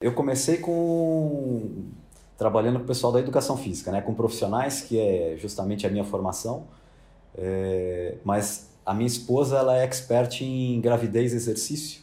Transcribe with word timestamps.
Eu 0.00 0.14
comecei 0.14 0.56
com 0.56 1.90
trabalhando 2.38 2.78
com 2.78 2.84
o 2.84 2.86
pessoal 2.86 3.12
da 3.12 3.20
educação 3.20 3.54
física, 3.54 3.92
né, 3.92 4.00
com 4.00 4.14
profissionais 4.14 4.80
que 4.80 4.98
é 4.98 5.36
justamente 5.36 5.86
a 5.86 5.90
minha 5.90 6.04
formação. 6.04 6.68
É, 7.34 8.16
mas 8.24 8.70
a 8.84 8.94
minha 8.94 9.06
esposa 9.06 9.58
ela 9.58 9.78
é 9.78 9.84
expert 9.84 10.40
em 10.40 10.80
gravidez, 10.80 11.34
exercício 11.34 12.00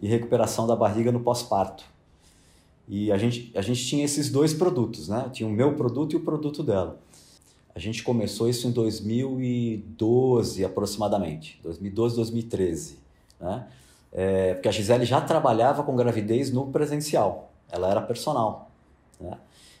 e 0.00 0.08
recuperação 0.08 0.66
da 0.66 0.74
barriga 0.74 1.12
no 1.12 1.20
pós-parto. 1.20 1.84
E 2.88 3.12
a 3.12 3.18
gente, 3.18 3.52
a 3.54 3.60
gente 3.60 3.84
tinha 3.84 4.02
esses 4.02 4.30
dois 4.30 4.54
produtos, 4.54 5.08
né? 5.08 5.28
Tinha 5.30 5.46
o 5.46 5.52
meu 5.52 5.74
produto 5.74 6.14
e 6.14 6.16
o 6.16 6.20
produto 6.20 6.62
dela. 6.62 6.98
A 7.74 7.78
gente 7.78 8.02
começou 8.02 8.48
isso 8.48 8.66
em 8.66 8.70
2012 8.70 10.64
aproximadamente, 10.64 11.60
2012, 11.62 12.16
2013, 12.16 12.98
né? 13.38 13.66
É, 14.18 14.54
porque 14.54 14.68
a 14.68 14.72
Gisele 14.72 15.04
já 15.04 15.20
trabalhava 15.20 15.82
com 15.82 15.94
gravidez 15.94 16.50
no 16.50 16.68
presencial, 16.68 17.50
ela 17.70 17.90
era 17.90 18.00
personal. 18.00 18.70
Né? 19.20 19.36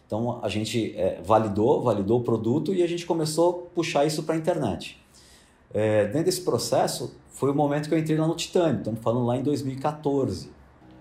Então 0.06 0.38
a 0.42 0.48
gente 0.50 0.94
é, 0.94 1.18
validou, 1.24 1.82
validou 1.82 2.20
o 2.20 2.22
produto 2.22 2.74
e 2.74 2.82
a 2.82 2.86
gente 2.86 3.06
começou 3.06 3.50
a 3.50 3.74
puxar 3.74 4.04
isso 4.04 4.24
para 4.24 4.34
a 4.34 4.38
internet. 4.38 5.02
É, 5.72 6.04
dentro 6.04 6.24
desse 6.24 6.42
processo 6.42 7.16
foi 7.30 7.50
o 7.50 7.54
momento 7.54 7.88
que 7.88 7.94
eu 7.94 7.98
entrei 7.98 8.18
lá 8.18 8.26
no 8.26 8.36
Titânio, 8.36 8.78
estamos 8.78 9.00
falando 9.00 9.24
lá 9.24 9.38
em 9.38 9.42
2014, 9.42 10.50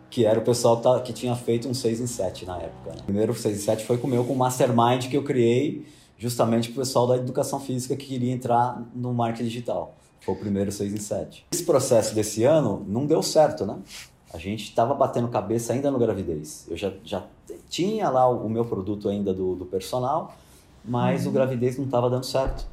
que 0.09 0.25
era 0.25 0.39
o 0.39 0.41
pessoal 0.41 0.77
que, 0.77 0.83
tá, 0.83 0.99
que 1.01 1.11
tinha 1.11 1.35
feito 1.35 1.67
um 1.67 1.73
6 1.73 1.99
em 1.99 2.07
7 2.07 2.45
na 2.45 2.57
época. 2.57 2.91
Né? 2.91 2.97
O 3.01 3.03
primeiro 3.03 3.33
6 3.33 3.57
em 3.57 3.59
7 3.59 3.85
foi 3.85 3.97
com 3.97 4.07
o 4.07 4.09
meu, 4.09 4.23
com 4.23 4.31
o 4.31 4.37
Mastermind 4.37 5.09
que 5.09 5.17
eu 5.17 5.23
criei 5.23 5.85
justamente 6.17 6.69
para 6.69 6.81
o 6.81 6.85
pessoal 6.85 7.05
da 7.05 7.17
educação 7.17 7.59
física 7.59 7.97
que 7.97 8.07
queria 8.07 8.31
entrar 8.31 8.81
no 8.95 9.13
marketing 9.13 9.43
digital. 9.43 9.93
Foi 10.25 10.33
o 10.33 10.37
primeiro 10.37 10.71
6 10.71 10.93
em 10.93 10.97
7. 10.97 11.45
Esse 11.51 11.63
processo 11.63 12.15
desse 12.15 12.43
ano 12.43 12.83
não 12.87 13.05
deu 13.05 13.21
certo, 13.21 13.65
né? 13.65 13.77
A 14.33 14.37
gente 14.39 14.63
estava 14.63 14.93
batendo 14.93 15.27
cabeça 15.27 15.71
ainda 15.71 15.91
no 15.91 15.99
gravidez. 15.99 16.65
Eu 16.67 16.75
já, 16.75 16.91
já 17.03 17.23
tinha 17.69 18.09
lá 18.09 18.27
o, 18.27 18.47
o 18.47 18.49
meu 18.49 18.65
produto 18.65 19.07
ainda 19.07 19.33
do, 19.33 19.55
do 19.55 19.65
personal, 19.65 20.35
mas 20.83 21.23
uhum. 21.23 21.29
o 21.29 21.33
gravidez 21.33 21.77
não 21.77 21.85
estava 21.85 22.09
dando 22.09 22.25
certo. 22.25 22.65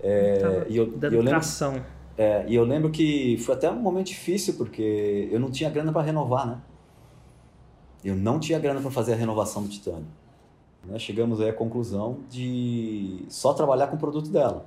É, 0.00 0.66
e 0.68 0.76
eu, 0.76 0.86
dando 0.86 1.14
eu 1.14 1.20
lembro, 1.20 1.30
tração. 1.30 1.82
É, 2.18 2.44
e 2.46 2.54
eu 2.54 2.64
lembro 2.64 2.90
que 2.90 3.38
foi 3.38 3.54
até 3.54 3.70
um 3.70 3.80
momento 3.80 4.08
difícil, 4.08 4.54
porque 4.54 5.28
eu 5.32 5.40
não 5.40 5.50
tinha 5.50 5.70
grana 5.70 5.92
para 5.92 6.02
renovar, 6.02 6.46
né? 6.46 6.58
Eu 8.04 8.14
não 8.14 8.38
tinha 8.38 8.58
grana 8.58 8.80
para 8.80 8.90
fazer 8.90 9.14
a 9.14 9.16
renovação 9.16 9.62
do 9.62 9.68
titânio. 9.68 10.06
Né? 10.84 10.98
Chegamos 10.98 11.40
aí 11.40 11.48
à 11.48 11.52
conclusão 11.52 12.18
de 12.28 13.24
só 13.28 13.54
trabalhar 13.54 13.86
com 13.86 13.96
o 13.96 13.98
produto 13.98 14.28
dela. 14.28 14.66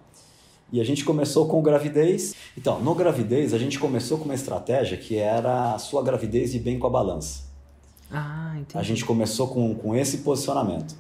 E 0.72 0.82
a 0.82 0.84
gente 0.84 1.06
começou 1.06 1.48
com 1.48 1.62
gravidez. 1.62 2.34
Então, 2.58 2.80
no 2.82 2.96
gravidez, 2.96 3.54
a 3.54 3.58
gente 3.58 3.80
começou 3.80 4.18
com 4.18 4.26
uma 4.26 4.34
estratégia 4.34 4.98
que 4.98 5.18
era 5.18 5.74
a 5.74 5.78
sua 5.78 6.04
gravidez 6.04 6.52
de 6.52 6.60
bem 6.60 6.80
com 6.80 6.88
a 6.88 6.90
balança. 6.90 7.44
Ah, 8.12 8.54
entendi. 8.56 8.78
A 8.78 8.84
gente 8.84 9.06
começou 9.06 9.48
com, 9.48 9.76
com 9.76 9.96
esse 9.96 10.20
posicionamento. 10.20 10.96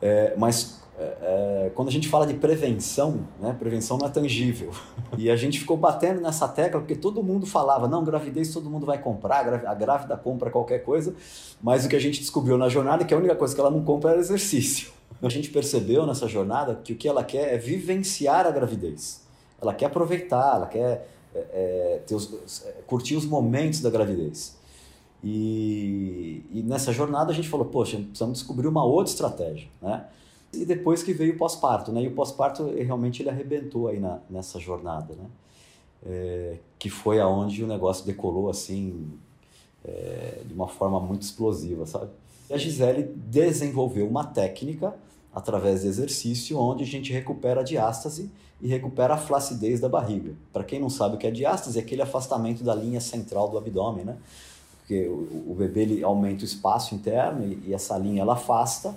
É, 0.00 0.34
mas 0.36 0.81
é, 0.98 1.66
é, 1.66 1.72
quando 1.74 1.88
a 1.88 1.90
gente 1.90 2.08
fala 2.08 2.26
de 2.26 2.34
prevenção, 2.34 3.26
né, 3.40 3.56
prevenção 3.58 3.96
não 3.96 4.06
é 4.06 4.10
tangível. 4.10 4.70
E 5.18 5.30
a 5.30 5.36
gente 5.36 5.60
ficou 5.60 5.76
batendo 5.76 6.22
nessa 6.22 6.48
tecla 6.48 6.80
porque 6.80 6.94
todo 6.94 7.22
mundo 7.22 7.44
falava: 7.44 7.86
não, 7.86 8.02
gravidez 8.02 8.50
todo 8.50 8.70
mundo 8.70 8.86
vai 8.86 8.98
comprar, 8.98 9.46
a 9.66 9.74
grávida 9.74 10.16
compra 10.16 10.50
qualquer 10.50 10.78
coisa. 10.78 11.14
Mas 11.62 11.84
o 11.84 11.88
que 11.88 11.94
a 11.94 12.00
gente 12.00 12.18
descobriu 12.18 12.56
na 12.56 12.66
jornada 12.70 13.02
é 13.02 13.06
que 13.06 13.12
a 13.12 13.16
única 13.18 13.36
coisa 13.36 13.54
que 13.54 13.60
ela 13.60 13.70
não 13.70 13.84
compra 13.84 14.12
era 14.12 14.20
exercício. 14.20 14.90
A 15.22 15.28
gente 15.28 15.50
percebeu 15.50 16.04
nessa 16.04 16.26
jornada 16.26 16.80
que 16.82 16.94
o 16.94 16.96
que 16.96 17.06
ela 17.06 17.22
quer 17.22 17.54
é 17.54 17.58
vivenciar 17.58 18.44
a 18.44 18.50
gravidez. 18.50 19.22
Ela 19.60 19.72
quer 19.72 19.86
aproveitar, 19.86 20.56
ela 20.56 20.66
quer 20.66 21.06
é, 21.34 22.02
é 22.10 22.14
os, 22.14 22.64
é, 22.66 22.82
curtir 22.86 23.14
os 23.14 23.24
momentos 23.24 23.80
da 23.80 23.90
gravidez. 23.90 24.56
E, 25.22 26.42
e, 26.50 26.62
nessa 26.62 26.92
jornada 26.92 27.30
a 27.30 27.34
gente 27.34 27.48
falou, 27.48 27.66
poxa, 27.66 27.96
precisamos 27.98 28.38
descobrir 28.38 28.66
uma 28.66 28.84
outra 28.84 29.12
estratégia, 29.12 29.68
né? 29.80 30.06
E 30.52 30.64
depois 30.64 31.02
que 31.02 31.12
veio 31.14 31.34
o 31.34 31.36
pós-parto, 31.38 31.90
né? 31.90 32.02
E 32.02 32.08
o 32.08 32.14
pós-parto 32.14 32.64
realmente 32.76 33.22
ele 33.22 33.30
arrebentou 33.30 33.88
aí 33.88 33.98
na, 33.98 34.20
nessa 34.28 34.60
jornada, 34.60 35.14
né? 35.14 35.24
É, 36.04 36.56
que 36.78 36.90
foi 36.90 37.20
aonde 37.20 37.62
o 37.62 37.66
negócio 37.66 38.04
decolou 38.04 38.50
assim 38.50 39.08
é, 39.84 40.42
de 40.44 40.52
uma 40.52 40.68
forma 40.68 41.00
muito 41.00 41.22
explosiva, 41.22 41.86
sabe? 41.86 42.10
E 42.50 42.54
a 42.54 42.58
Gisele 42.58 43.04
desenvolveu 43.04 44.06
uma 44.06 44.24
técnica 44.24 44.94
através 45.34 45.82
de 45.82 45.88
exercício 45.88 46.58
onde 46.58 46.82
a 46.82 46.86
gente 46.86 47.12
recupera 47.12 47.60
a 47.60 47.64
diástase 47.64 48.30
e 48.60 48.68
recupera 48.68 49.14
a 49.14 49.16
flacidez 49.16 49.80
da 49.80 49.88
barriga. 49.88 50.34
Para 50.52 50.64
quem 50.64 50.78
não 50.78 50.90
sabe 50.90 51.16
o 51.16 51.18
que 51.18 51.26
é 51.26 51.30
diástase, 51.30 51.78
é 51.78 51.82
aquele 51.82 52.02
afastamento 52.02 52.62
da 52.62 52.74
linha 52.74 53.00
central 53.00 53.48
do 53.48 53.56
abdômen, 53.56 54.04
né? 54.04 54.16
Porque 54.78 55.06
o, 55.08 55.52
o 55.52 55.54
bebê 55.56 55.82
ele 55.82 56.04
aumenta 56.04 56.42
o 56.42 56.44
espaço 56.44 56.94
interno 56.94 57.44
e, 57.44 57.68
e 57.68 57.74
essa 57.74 57.96
linha 57.96 58.20
ela 58.20 58.34
afasta 58.34 58.94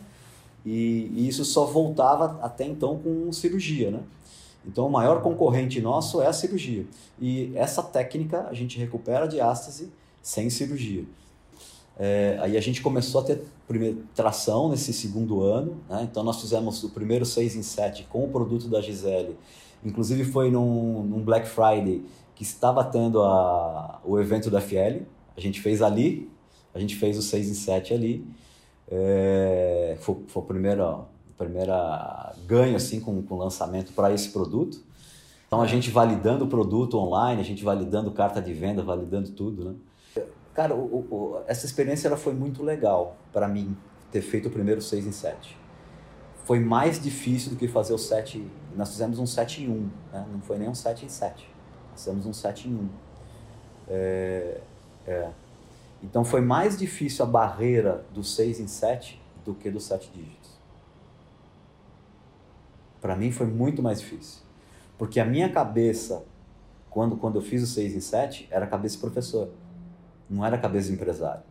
e, 0.65 1.11
e, 1.15 1.27
isso 1.27 1.45
só 1.45 1.65
voltava 1.65 2.39
até 2.41 2.65
então 2.65 2.97
com 2.97 3.31
cirurgia, 3.31 3.91
né? 3.91 3.99
Então 4.65 4.87
o 4.87 4.91
maior 4.91 5.21
concorrente 5.21 5.79
nosso 5.79 6.21
é 6.21 6.27
a 6.27 6.33
cirurgia. 6.33 6.85
E 7.21 7.51
essa 7.55 7.83
técnica 7.83 8.47
a 8.49 8.53
gente 8.53 8.79
recupera 8.79 9.25
a 9.25 9.27
diástase 9.27 9.91
sem 10.23 10.49
cirurgia. 10.49 11.05
É, 11.97 12.37
aí 12.41 12.57
a 12.57 12.61
gente 12.61 12.81
começou 12.81 13.21
a 13.21 13.23
ter 13.23 13.43
primeiro, 13.67 14.03
tração 14.13 14.69
nesse 14.69 14.91
segundo 14.91 15.41
ano, 15.41 15.77
né? 15.89 16.05
então 16.09 16.23
nós 16.23 16.41
fizemos 16.41 16.83
o 16.83 16.89
primeiro 16.89 17.25
6 17.25 17.55
em 17.55 17.63
7 17.63 18.07
com 18.09 18.25
o 18.25 18.27
produto 18.27 18.67
da 18.67 18.81
Gisele, 18.81 19.37
inclusive 19.83 20.25
foi 20.25 20.51
num, 20.51 21.03
num 21.03 21.21
Black 21.21 21.47
Friday 21.47 22.03
que 22.35 22.43
estava 22.43 22.83
tendo 22.83 23.21
a, 23.23 24.01
o 24.03 24.19
evento 24.19 24.51
da 24.51 24.59
FL, 24.59 25.03
a 25.37 25.39
gente 25.39 25.61
fez 25.61 25.81
ali, 25.81 26.29
a 26.73 26.79
gente 26.79 26.97
fez 26.97 27.17
o 27.17 27.21
6 27.21 27.49
em 27.49 27.53
7 27.53 27.93
ali, 27.93 28.27
é, 28.89 29.97
foi, 29.99 30.15
foi 30.27 30.43
o 30.43 30.45
primeiro, 30.45 31.05
primeira 31.37 32.33
ganho 32.45 32.75
assim 32.75 32.99
com, 32.99 33.21
com 33.23 33.35
o 33.35 33.37
lançamento 33.37 33.93
para 33.93 34.13
esse 34.13 34.29
produto. 34.29 34.79
Então 35.47 35.61
a 35.61 35.67
gente 35.67 35.89
validando 35.89 36.45
o 36.45 36.47
produto 36.47 36.97
online, 36.97 37.41
a 37.41 37.45
gente 37.45 37.63
validando 37.63 38.11
carta 38.11 38.41
de 38.41 38.53
venda, 38.53 38.83
validando 38.83 39.29
tudo, 39.31 39.65
né? 39.65 39.75
Cara, 40.53 40.73
o, 40.73 41.05
o, 41.11 41.41
essa 41.47 41.65
experiência 41.65 42.07
ela 42.07 42.15
foi 42.15 42.33
muito 42.33 42.63
legal 42.63 43.17
para 43.33 43.45
mim, 43.47 43.75
ter 44.09 44.21
feito 44.21 44.47
o 44.47 44.51
primeiro 44.51 44.81
6 44.81 45.05
em 45.05 45.11
7. 45.11 45.57
Foi 46.45 46.59
mais 46.59 47.01
difícil 47.01 47.51
do 47.51 47.57
que 47.57 47.67
fazer 47.67 47.93
o 47.93 47.97
7. 47.97 48.45
Nós 48.75 48.89
fizemos 48.89 49.19
um 49.19 49.25
7 49.25 49.63
em 49.63 49.69
1, 49.69 49.89
né? 50.13 50.25
não 50.31 50.41
foi 50.41 50.57
nem 50.57 50.69
um 50.69 50.75
7 50.75 51.05
em 51.05 51.09
7. 51.09 51.45
Nós 51.91 51.99
fizemos 51.99 52.25
um 52.25 52.31
7 52.31 52.69
em 52.69 52.75
1. 52.75 52.89
É, 53.89 54.61
é. 55.05 55.29
Então 56.05 56.23
foi 56.23 56.41
mais 56.41 56.77
difícil 56.77 57.25
a 57.25 57.27
barreira 57.27 58.05
do 58.13 58.23
6 58.23 58.59
em 58.59 58.67
7 58.67 59.21
do 59.43 59.53
que 59.53 59.69
dos 59.69 59.85
7 59.85 60.11
dígitos. 60.13 60.51
Para 63.01 63.15
mim 63.15 63.31
foi 63.31 63.47
muito 63.47 63.81
mais 63.81 63.99
difícil. 63.99 64.41
Porque 64.97 65.19
a 65.19 65.25
minha 65.25 65.49
cabeça, 65.49 66.23
quando, 66.89 67.17
quando 67.17 67.35
eu 67.37 67.41
fiz 67.41 67.61
o 67.63 67.67
6 67.67 67.95
em 67.95 67.99
7, 67.99 68.47
era 68.49 68.65
cabeça 68.65 68.95
de 68.95 69.01
professor 69.01 69.49
não 70.29 70.45
era 70.45 70.57
cabeça 70.57 70.87
de 70.87 70.93
empresário. 70.93 71.43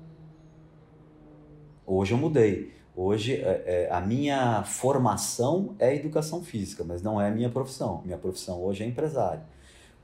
Hoje 1.86 2.12
eu 2.12 2.18
mudei. 2.18 2.72
Hoje 2.96 3.34
é, 3.34 3.64
é, 3.66 3.88
a 3.90 4.00
minha 4.00 4.62
formação 4.64 5.74
é 5.78 5.94
educação 5.94 6.42
física, 6.42 6.84
mas 6.84 7.02
não 7.02 7.20
é 7.20 7.28
a 7.28 7.30
minha 7.30 7.50
profissão. 7.50 8.02
Minha 8.04 8.18
profissão 8.18 8.62
hoje 8.62 8.84
é 8.84 8.86
empresário. 8.86 9.42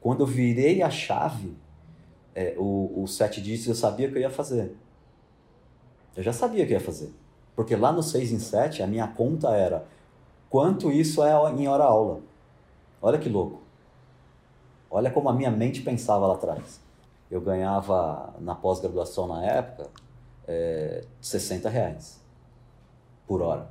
Quando 0.01 0.21
eu 0.21 0.27
virei 0.27 0.83
a 0.83 0.91
chave, 0.91 1.57
é, 2.35 2.55
o, 2.59 3.03
o 3.03 3.07
sete 3.07 3.41
dígitos 3.41 3.69
eu 3.69 3.75
sabia 3.75 4.09
que 4.09 4.17
eu 4.17 4.21
ia 4.21 4.31
fazer. 4.31 4.75
Eu 6.17 6.23
já 6.23 6.33
sabia 6.33 6.67
que 6.67 6.73
ia 6.73 6.81
fazer. 6.81 7.13
Porque 7.55 7.77
lá 7.77 7.93
no 7.93 8.03
6 8.03 8.33
em 8.33 8.39
7, 8.39 8.83
a 8.83 8.87
minha 8.87 9.07
conta 9.07 9.51
era 9.51 9.85
quanto 10.49 10.91
isso 10.91 11.23
é 11.23 11.33
em 11.53 11.69
hora 11.69 11.85
aula. 11.85 12.21
Olha 13.03 13.19
que 13.19 13.29
louco. 13.29 13.61
Olha 14.91 15.11
como 15.11 15.29
a 15.29 15.33
minha 15.33 15.51
mente 15.51 15.83
pensava 15.83 16.27
lá 16.27 16.35
atrás 16.35 16.81
eu 17.31 17.41
ganhava 17.41 18.35
na 18.41 18.55
pós-graduação 18.55 19.29
na 19.29 19.45
época 19.45 19.89
é, 20.49 21.05
60 21.21 21.69
reais 21.69 22.21
por 23.27 23.41
hora. 23.41 23.71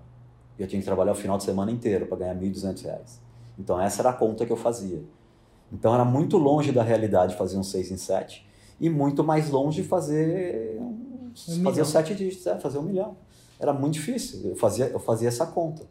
E 0.57 0.61
eu 0.61 0.67
tinha 0.67 0.79
que 0.79 0.85
trabalhar 0.85 1.11
o 1.11 1.15
final 1.15 1.37
de 1.37 1.43
semana 1.43 1.69
inteiro 1.69 2.05
para 2.05 2.19
ganhar 2.19 2.35
1.200 2.35 2.83
reais. 2.83 3.21
Então 3.57 3.79
essa 3.79 4.01
era 4.01 4.11
a 4.11 4.13
conta 4.13 4.45
que 4.45 4.51
eu 4.51 4.57
fazia. 4.57 5.03
Então 5.71 5.93
era 5.93 6.05
muito 6.05 6.37
longe 6.37 6.71
da 6.71 6.81
realidade 6.81 7.35
fazer 7.35 7.57
um 7.57 7.63
6 7.63 7.91
em 7.91 7.97
7 7.97 8.47
e 8.79 8.89
muito 8.89 9.23
mais 9.23 9.49
longe 9.49 9.81
de 9.81 9.87
fazer 9.87 10.77
um, 10.79 11.31
fazer 11.63 11.81
os 11.81 11.89
7 11.89 12.15
dígitos, 12.15 12.47
é, 12.47 12.57
fazer 12.59 12.77
um 12.77 12.83
milhão. 12.83 13.17
Era 13.59 13.73
muito 13.73 13.95
difícil, 13.95 14.49
eu 14.49 14.55
fazia, 14.55 14.87
eu 14.87 14.99
fazia 14.99 15.27
essa 15.27 15.45
conta. 15.45 15.85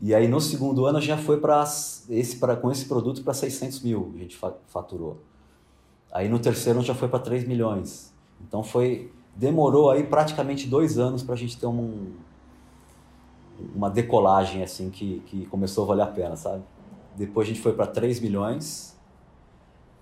E 0.00 0.14
aí 0.14 0.28
no 0.28 0.40
segundo 0.40 0.84
ano 0.84 1.00
já 1.00 1.16
foi 1.16 1.40
para 1.40 1.62
esse 2.10 2.36
pra, 2.36 2.56
com 2.56 2.70
esse 2.70 2.84
produto 2.84 3.22
para 3.22 3.32
600 3.32 3.80
mil 3.80 4.12
a 4.14 4.18
gente 4.18 4.38
faturou. 4.66 5.22
Aí 6.12 6.28
no 6.28 6.38
terceiro 6.38 6.82
já 6.82 6.94
foi 6.94 7.08
para 7.08 7.18
3 7.18 7.46
milhões. 7.46 8.12
Então 8.46 8.62
foi 8.62 9.10
demorou 9.34 9.90
aí 9.90 10.04
praticamente 10.04 10.66
dois 10.68 10.98
anos 10.98 11.22
para 11.22 11.34
a 11.34 11.38
gente 11.38 11.58
ter 11.58 11.66
um, 11.66 12.12
uma 13.74 13.90
decolagem 13.90 14.62
assim 14.62 14.90
que, 14.90 15.22
que 15.26 15.46
começou 15.46 15.84
a 15.84 15.86
valer 15.88 16.02
a 16.02 16.06
pena, 16.06 16.36
sabe? 16.36 16.62
Depois 17.16 17.46
a 17.46 17.50
gente 17.50 17.60
foi 17.60 17.72
para 17.72 17.86
3 17.86 18.20
milhões 18.20 18.93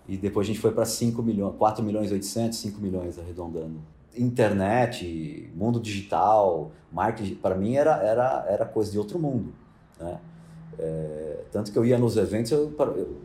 e 0.08 0.16
depois 0.16 0.46
a 0.46 0.49
gente 0.49 0.60
foi 0.60 0.72
para 0.72 0.84
5 0.84 1.22
milhões, 1.22 1.54
4 1.56 1.84
milhões 1.84 2.10
e 2.10 2.14
800, 2.14 2.58
5 2.58 2.81
milhões 2.81 3.19
arredondando. 3.19 3.81
internet, 4.16 5.50
mundo 5.54 5.81
digital, 5.81 6.70
marketing, 6.90 7.37
para 7.37 7.54
mim 7.54 7.75
era, 7.75 7.96
era, 8.02 8.46
era 8.49 8.64
coisa 8.66 8.90
de 8.90 8.99
outro 8.99 9.19
mundo. 9.19 9.52
Né? 9.99 10.19
É, 10.78 11.44
tanto 11.50 11.70
que 11.70 11.78
eu 11.78 11.84
ia 11.84 11.99
nos 11.99 12.16
eventos, 12.16 12.52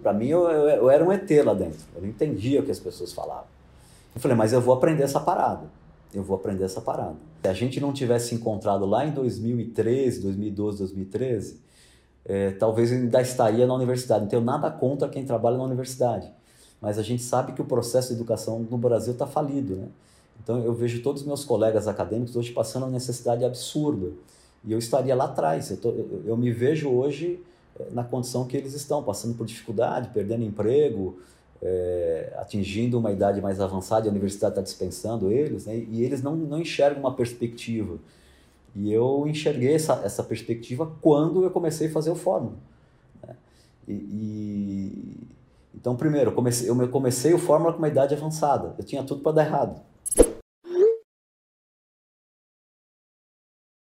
para 0.02 0.14
mim 0.14 0.28
eu, 0.28 0.50
eu, 0.50 0.70
eu, 0.70 0.90
era 0.90 1.04
um 1.04 1.12
ET 1.12 1.30
lá 1.44 1.54
dentro, 1.54 1.80
eu 1.96 2.02
não 2.02 2.10
entendia 2.10 2.62
o 2.62 2.64
que 2.64 2.72
as 2.72 2.80
pessoas 2.80 3.14
falavam. 3.14 3.46
Eu 4.14 4.22
falei, 4.22 4.36
mas 4.36 4.54
eu 4.54 4.62
vou 4.62 4.74
aprender 4.74 5.04
essa 5.04 5.20
parada, 5.20 5.66
eu 6.14 6.24
vou 6.24 6.36
aprender 6.38 6.64
essa 6.64 6.82
parada. 6.82 7.16
Se 7.42 7.48
a 7.50 7.54
gente 7.54 7.80
não 7.80 7.94
tivesse 7.94 8.36
encontrado 8.36 8.86
lá 8.86 9.06
em 9.06 9.12
2013, 9.12 10.22
2012, 10.22 10.80
2013, 10.80 11.62
é, 12.26 12.52
talvez 12.52 12.92
ainda 12.92 13.22
estaria 13.22 13.66
na 13.66 13.74
universidade. 13.74 14.22
Não 14.22 14.28
tenho 14.28 14.42
nada 14.42 14.70
contra 14.70 15.08
quem 15.08 15.24
trabalha 15.24 15.58
na 15.58 15.64
universidade, 15.64 16.30
mas 16.82 17.00
a 17.00 17.04
gente 17.04 17.24
sabe 17.24 17.54
que 17.54 17.62
o 17.62 17.66
processo 17.66 18.10
de 18.10 18.16
educação 18.16 18.60
no 18.60 18.78
Brasil 18.78 19.14
está 19.14 19.26
falido, 19.26 19.76
né? 19.76 19.88
Então 20.44 20.64
eu 20.64 20.74
vejo 20.74 21.02
todos 21.02 21.22
os 21.22 21.28
meus 21.28 21.44
colegas 21.44 21.88
acadêmicos 21.88 22.36
hoje 22.36 22.52
passando 22.52 22.84
uma 22.84 22.92
necessidade 22.92 23.44
absurda. 23.44 24.12
E 24.64 24.72
eu 24.72 24.80
estaria 24.80 25.16
lá 25.16 25.26
atrás. 25.26 25.72
Eu, 25.72 25.78
tô, 25.78 25.90
eu, 26.26 26.38
me 26.38 26.52
vejo 26.52 26.90
hoje 26.90 27.40
eh, 27.80 27.88
na 27.92 28.04
condição 28.04 28.46
que 28.46 28.56
eles 28.56 28.74
estão, 28.74 29.04
passando 29.04 29.36
por 29.36 29.46
dificuldade, 29.46 30.10
perdendo 30.14 30.44
emprego, 30.44 31.18
é, 31.62 32.34
atingindo 32.38 33.00
uma 33.00 33.12
idade 33.12 33.42
mais 33.42 33.60
avançada 33.60 34.08
a 34.08 34.12
universidade 34.12 34.54
está 34.54 34.62
dispensando 34.62 35.32
eles, 35.32 35.66
né? 35.66 35.76
e 35.76 36.04
eles 36.04 36.22
não, 36.22 36.36
não 36.36 36.62
enxergam 36.62 37.00
uma 37.00 37.14
perspectiva. 37.14 37.98
E 38.76 38.94
eu 38.94 39.26
enxerguei 39.28 39.74
essa, 39.74 40.02
essa 40.04 40.24
perspectiva 40.24 40.92
quando 41.02 41.44
eu 41.44 41.50
comecei 41.50 41.88
a 41.88 41.92
fazer 41.92 42.12
o 42.12 42.16
Fórmula. 42.16 42.54
Né? 43.26 43.36
E, 43.88 45.18
então, 45.80 45.96
primeiro, 45.96 46.32
eu 46.32 46.34
comecei, 46.34 46.68
eu 46.68 46.90
comecei 46.90 47.34
o 47.36 47.38
Fórmula 47.38 47.72
com 47.72 47.78
uma 47.78 47.88
idade 47.88 48.16
avançada. 48.16 48.74
Eu 48.80 48.84
tinha 48.84 49.04
tudo 49.04 49.22
para 49.22 49.32
dar 49.34 49.46
errado. 49.46 49.80